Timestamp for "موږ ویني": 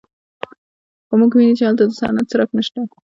1.19-1.53